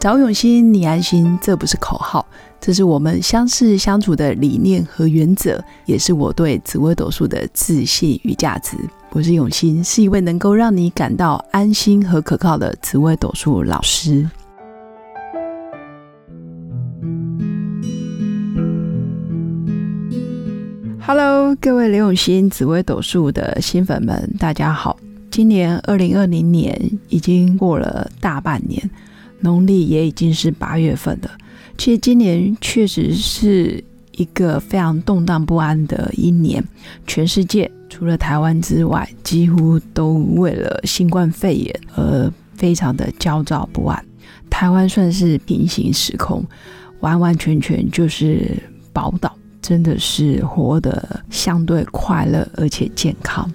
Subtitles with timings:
[0.00, 2.24] 找永新，你安心，这不是口号，
[2.60, 8.76] 这是我们相识相处的理念和原则，也是我对紫微斗数的自信与价值。
[9.10, 14.24] 我是永新，是一位能够让你感到安心和可靠的紫微斗数老师。
[21.00, 24.96] Hello，各位刘永新紫微斗数的新粉们，大家好！
[25.28, 28.88] 今年二零二零年已经过了大半年。
[29.40, 31.30] 农历也已经是八月份了。
[31.76, 36.62] 其实今年确实是一个非常动荡不安的一年，
[37.06, 44.04] 全世界除了台湾之外，几乎都为了新冠肺炎而非常的焦躁不安。
[44.50, 46.44] 台湾算是平行时空，
[47.00, 48.56] 完完全全就是
[48.92, 49.32] 宝岛，
[49.62, 53.48] 真的是活得相对快乐而且健康。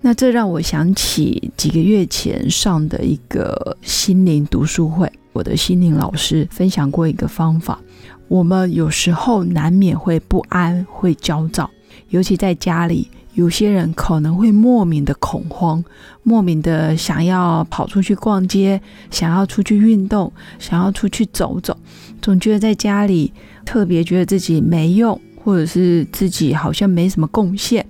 [0.00, 7.80] 那这让我想起几个月前上的一个心灵读书会，我的心灵老师分享过一个方法。
[8.28, 11.68] 我们有时候难免会不安、会焦躁，
[12.10, 15.84] 尤其在家里，有些人可能会莫名的恐慌，
[16.22, 21.76] 莫名的想要跑出去逛街，想要出去运动，想要出去走走，
[22.22, 23.32] 总觉得在家里
[23.64, 27.84] 特别觉得自己没用，或者是自己好像没什么贡献。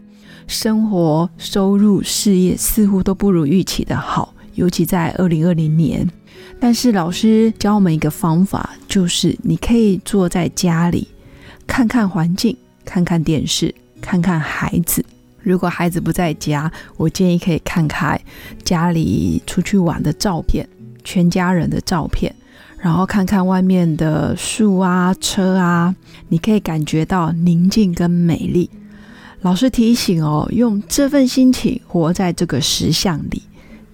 [0.47, 6.09] 生活、收入、事业似乎都不如预期的好，尤其在二零二零年。
[6.59, 11.09] 但是老师教我们一个方法，就是你可以坐在家里，
[11.67, 15.05] 看看环境，看看电视，看看孩子。
[15.43, 18.19] 如果孩子不在家，我建议可以看看
[18.65, 20.67] 家里出去玩的照片，
[21.05, 22.35] 全家人的照片，
[22.79, 25.95] 然后看看外面的树啊、车啊，
[26.29, 28.71] 你可以感觉到宁静跟美丽。
[29.47, 33.41] 老师提醒哦，用这份心情活在这个实相里，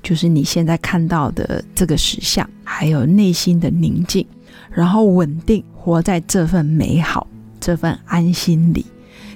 [0.02, 4.26] 就是你现在看到的这个实相，还有内心的宁静，
[4.70, 7.26] 然后稳定活在这份美好、
[7.60, 8.86] 这份安心里，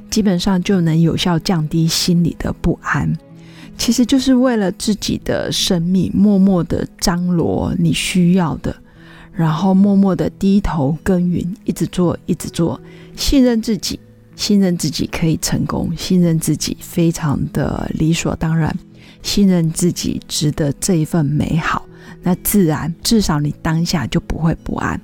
[0.09, 3.15] 基本上就能有效降低心里的不安。
[3.77, 8.75] 其实就是为了自己的生命，默默的张罗你需要的，
[9.35, 12.81] 然后默默的低头耕耘，一直做，一直做，
[13.15, 14.01] 信任自己。
[14.37, 18.73] 信任自己可以成功，信任自己非常的理所当然，
[19.23, 21.85] 信任自己值得这一份美好，
[22.23, 25.01] 那自然至少你当下就不会不安。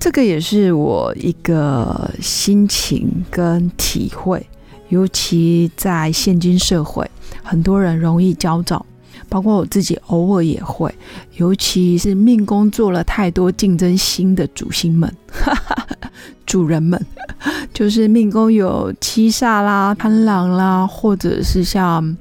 [0.00, 4.44] 这个也是我一个心情跟体会，
[4.88, 7.08] 尤其在现今社会，
[7.42, 8.84] 很多人容易焦躁，
[9.28, 10.94] 包括我自己偶尔也会，
[11.36, 15.12] 尤其是命宫做了太多竞争心的主星们。
[16.46, 16.98] 主人们，
[17.74, 22.16] 就是命宫有七煞啦、贪狼啦，或者是像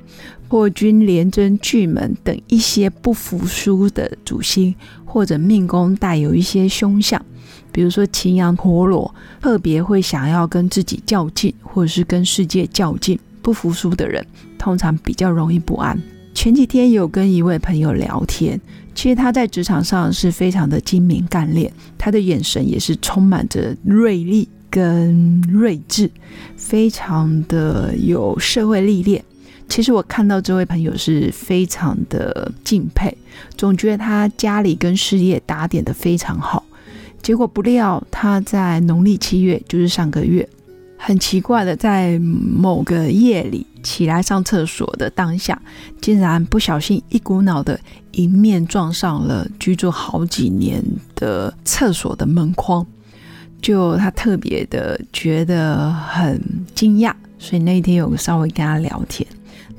[0.50, 4.76] 破军、廉贞、巨门等一些不服输的主星，
[5.06, 7.26] 或者命宫带有一些凶相，
[7.72, 14.26] 比如说擎羊、陀螺，特别会想要跟自己较劲，或者是跟世界较劲，不服输的人，
[14.58, 15.98] 通常比较容易不安。
[16.38, 18.62] 前几天有跟一位朋友聊天。
[18.94, 26.08] 其实他在职场上是非常的精明干练，他的眼神也是充满着锐利跟睿智，
[26.56, 29.26] 非常的有社会历练。
[29.68, 33.18] 其实我看到这位朋友是非常的敬佩，
[33.58, 36.64] 总觉得他家里跟事业打点的非常好。
[37.24, 40.48] 结果不料他在农历七月，就是上个月。
[41.08, 45.58] 很奇怪的，在某个夜里起来上厕所的当下，
[46.02, 47.80] 竟然不小心一股脑的
[48.12, 50.84] 迎面撞上了居住好几年
[51.16, 52.86] 的厕所的门框，
[53.62, 56.42] 就他特别的觉得很
[56.76, 59.26] 惊讶，所以那天有稍微跟他聊天，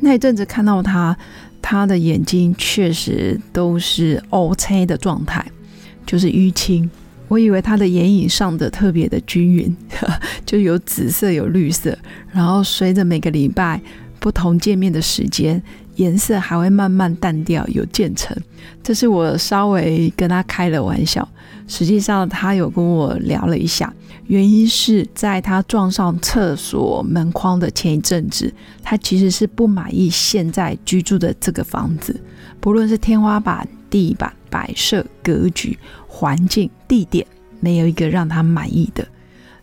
[0.01, 1.15] 那一阵子看到他，
[1.61, 5.45] 他的眼睛确实都是 O C 的状态，
[6.07, 6.91] 就是淤青。
[7.29, 9.77] 我以为他的眼影上的特别的均匀，
[10.45, 11.97] 就有紫色有绿色，
[12.33, 13.81] 然后随着每个礼拜
[14.19, 15.63] 不同见面的时间，
[15.97, 18.37] 颜色还会慢慢淡掉，有渐层。
[18.83, 21.27] 这是我稍微跟他开了玩笑，
[21.67, 23.93] 实际上他有跟我聊了一下，
[24.27, 28.53] 原因是在他撞上厕所门框的前一阵子，
[28.83, 32.19] 他其实是不满意现在居住的这个房子，
[32.59, 35.79] 不论是天花板、地板、摆设、格局。
[36.11, 37.25] 环境、地点
[37.61, 39.07] 没有一个让他满意的，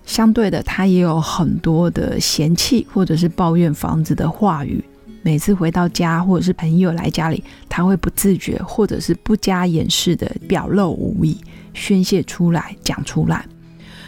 [0.05, 4.81] 相对的，他也有很多的嫌弃或者是抱怨房子的话语。
[5.21, 11.37] 每次回到家或者是朋友来家里，他会不自觉或者是不加掩饰的表露无遗，
[11.73, 13.45] 宣泄出来，讲出来。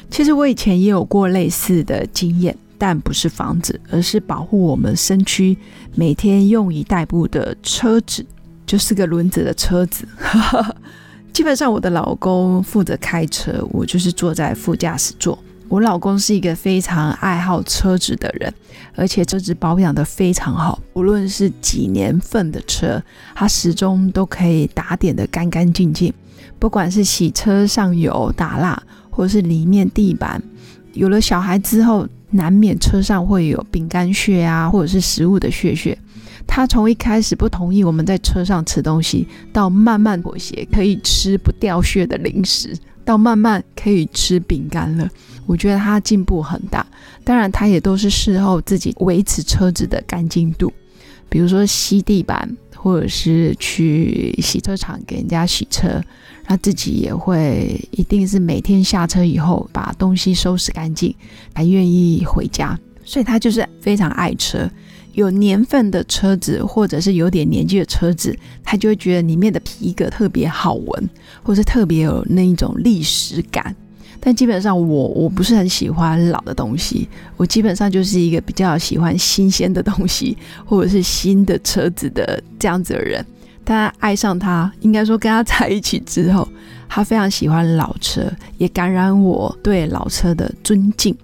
[0.09, 5.57] 其实我以前也有过类似的经验，但不是房子，而是保护我们身躯
[5.95, 8.25] 每天用以代步的车子，
[8.67, 10.07] 就是个轮子的车子。
[11.33, 15.37] 基本上我的老公负责开车，我就是坐在副驾驶座。
[15.69, 18.53] 我老公是一个非常爱好车子的人，
[18.95, 23.03] 而且车子保养的非常好，无论是几年份的车，
[23.35, 26.13] 他始终都可以打点的干干净净。
[26.57, 30.41] 不管是洗车上油打蜡，或者是里面地板，
[30.93, 35.95] 有了小孩之后，难免车上会有饼干屑啊，或者是食物的屑屑。
[36.57, 42.75] 他从一开始不同意我们在车上吃东西，到慢慢妥协，可以吃不掉屑的零食，
[43.05, 45.07] 到慢慢可以吃饼干了。
[45.45, 46.83] 我觉得他进步很大。
[47.23, 50.73] 当然，他也都是事后自己维持车子的干净度，
[51.29, 56.01] 比如说吸地板，或者是去洗车场给人家洗车。
[56.43, 61.13] 他自己也会，一定是每天下车以后把东西收拾干净，
[61.53, 62.75] 才愿意回家。
[63.03, 64.67] 所以他就是非常爱车。
[65.17, 71.09] 有年份的车子，或者是有点年纪的车子，他就会觉得里面的皮革特别好闻，
[71.41, 73.75] 或是特别有那一种历史感。
[74.19, 83.25] 但基本上我我不是很喜欢老的东西，我基本上就是一个比较喜欢新鲜的东西， 或者是新的车子的这样子的人。
[83.65, 86.47] 他爱上他，应该说跟他在一起之后，
[86.87, 91.17] 他非常喜欢老车，也感染我对老车的尊敬。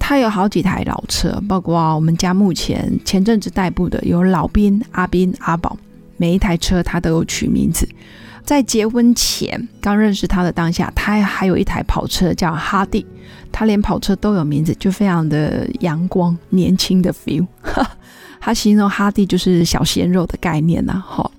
[0.00, 5.78] 他有好几台老车，包括我们家目前前阵子代步的有老兵、阿兵、阿宝，
[6.16, 7.88] 每一台车他都有取名字。
[8.42, 13.06] 在结婚前刚认识他的当下，他还有一台跑车叫哈迪，
[13.52, 17.46] 他连跑车都有名字，就非常的阳光、年轻的 feel。
[18.40, 21.30] 他形容哈迪就是小鲜肉的概念呐，哈。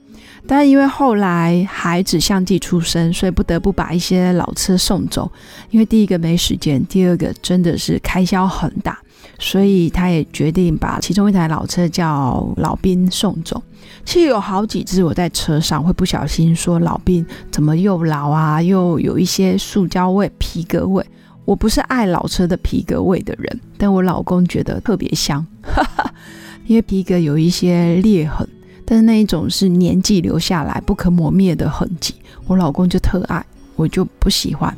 [0.48, 5.32] 但因为后来孩子相继出生，所以不得不把一些老车送走。
[5.70, 9.00] 因为第一个没时间，第二个真的是开销很大，
[9.40, 13.62] 所以他也决定把其中一台老车叫老兵送走。
[14.04, 21.06] 其实有好几次我在车上会不小心说老兵怎么又老啊，又有一些塑胶味、皮革味。
[21.46, 25.46] 我不是爱老车的皮革味的人，但我老公觉得特别香，
[26.66, 28.48] 因为皮革有一些裂痕。
[28.92, 32.14] 但是那一种是年纪留下来不可磨灭的痕迹，
[32.46, 33.42] 我老公就特爱，
[33.78, 34.76] 我就不喜欢。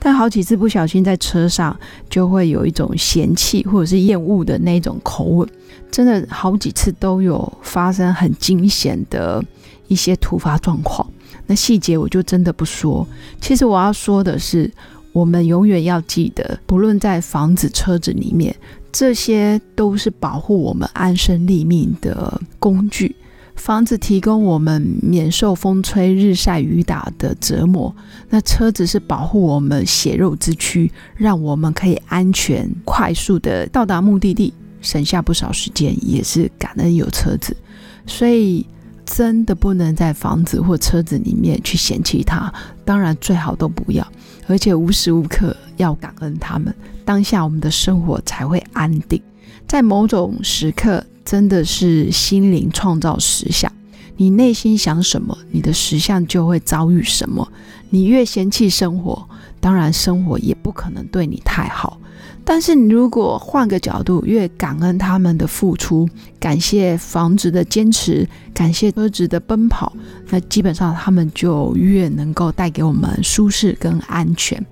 [0.00, 1.78] 但好几次不小心在车上，
[2.10, 5.48] 就会有一种嫌弃或者是厌恶的那种口吻，
[5.92, 9.40] 真的好几次都有发生很惊险的
[9.86, 11.08] 一些突发状况。
[11.46, 13.06] 那细节我就真的不说。
[13.40, 14.68] 其实我要说的是，
[15.12, 18.52] 我们永远要记得，不论在房子、车子里面，
[18.90, 23.14] 这些都是保护我们安身立命的工具。
[23.54, 27.94] 房子提供我们免受风吹日晒雨打的折磨，
[28.28, 37.56] 那车子是保护我们血肉之躯，让我们可以安全快速的到达目的地，省下不少时间，也是感恩有车子。
[38.04, 38.66] 所以
[39.06, 42.52] 真的不能在房子或车子里面去嫌弃它，
[42.84, 44.04] 当然最好都不要，
[44.48, 46.74] 而且无时无刻要感恩他们，
[47.04, 49.22] 当下我们的生活才会安定。
[49.68, 51.04] 在某种时刻。
[51.24, 53.72] 真的是心灵创造实相，
[54.16, 57.46] 你内心想什么，你的实相就会遭遇什么。
[57.90, 59.28] 你越嫌弃生活，
[59.60, 61.98] 当然生活也不可能对你太好。
[62.44, 66.08] 但是你如果换个角度，越感恩他们的付出，
[66.40, 69.92] 感谢房子的坚持，感谢车子的奔跑，
[70.28, 74.64] 那基本上他们就越能够带给我们舒适跟安全。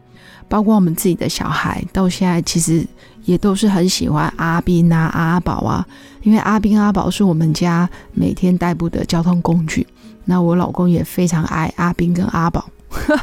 [0.50, 2.84] 包括我们自己的小孩，到现在其实
[3.24, 5.86] 也都是很喜欢阿斌啊、阿宝啊，
[6.22, 9.86] 因为阿斌、阿宝是我们家每天代步的交通工具。
[10.24, 12.68] 那我老公也非常爱阿斌跟阿宝，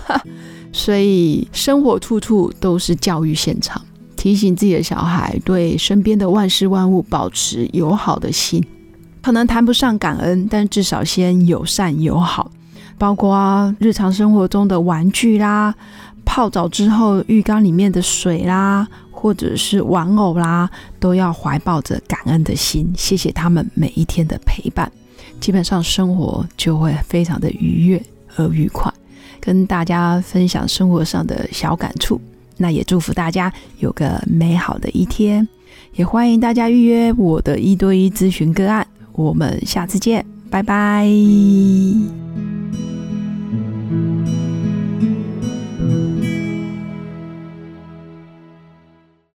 [0.72, 3.82] 所以生活处处都是教育现场，
[4.16, 8.66] 提醒自己的小孩对身边的万事万物保持友好的心。
[9.22, 12.50] 可能谈不上感恩，但至少先友善友好，
[12.98, 15.76] 包括日常生活中的玩具啦。
[16.28, 20.70] 泡澡之后，浴缸里面的水啦，或者是玩偶啦，
[21.00, 24.92] 都要怀抱着感恩的心，谢谢他们每一天的陪伴。
[25.40, 28.04] 基本上生活就会非常的愉悦
[28.36, 28.94] 而愉快。
[29.40, 32.20] 跟大家分享生活上的小感触，
[32.58, 35.48] 那也祝福大家有个美好的一天。
[35.96, 38.86] 也欢迎大家预约我的一对一咨询个案。
[39.14, 41.08] 我们下次见，拜拜。